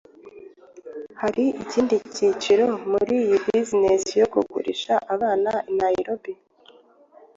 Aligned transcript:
hari 1.21 1.43
ikindi 1.63 1.95
kiciro 2.15 2.67
muri 2.91 3.13
iyi 3.25 3.37
business 3.47 4.01
yo 4.19 4.27
kugurisha 4.33 4.93
abana 5.13 5.51
i 5.69 5.71
nairobi 5.79 6.33